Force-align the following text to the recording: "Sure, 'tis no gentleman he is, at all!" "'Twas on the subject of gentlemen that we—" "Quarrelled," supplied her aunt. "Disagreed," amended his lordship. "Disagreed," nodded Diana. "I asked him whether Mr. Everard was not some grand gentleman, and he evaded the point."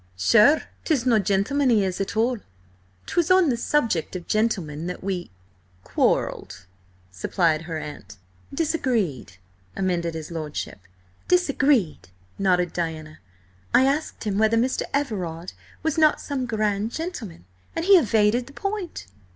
"Sure, 0.17 0.63
'tis 0.83 1.05
no 1.05 1.19
gentleman 1.19 1.69
he 1.69 1.83
is, 1.85 2.01
at 2.01 2.17
all!" 2.17 2.39
"'Twas 3.05 3.29
on 3.29 3.49
the 3.49 3.55
subject 3.55 4.15
of 4.15 4.25
gentlemen 4.27 4.87
that 4.87 5.03
we—" 5.03 5.29
"Quarrelled," 5.83 6.65
supplied 7.11 7.61
her 7.61 7.77
aunt. 7.77 8.17
"Disagreed," 8.51 9.33
amended 9.75 10.15
his 10.15 10.31
lordship. 10.31 10.79
"Disagreed," 11.27 12.09
nodded 12.39 12.73
Diana. 12.73 13.19
"I 13.75 13.85
asked 13.85 14.23
him 14.23 14.39
whether 14.39 14.57
Mr. 14.57 14.81
Everard 14.91 15.53
was 15.83 15.99
not 15.99 16.19
some 16.19 16.47
grand 16.47 16.89
gentleman, 16.91 17.45
and 17.75 17.85
he 17.85 17.93
evaded 17.95 18.47
the 18.47 18.53
point." 18.53 19.05